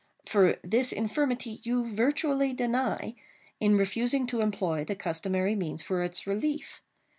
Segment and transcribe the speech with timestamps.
[0.25, 3.13] For, this infirmity you virtually deny,
[3.59, 6.81] in refusing to employ the customary means for its relief.